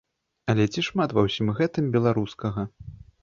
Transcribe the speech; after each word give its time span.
Але 0.53 0.63
ці 0.75 0.83
шмат 0.87 1.13
ва 1.17 1.25
ўсім 1.27 1.51
гэтым 1.61 1.91
беларускага? 1.97 2.67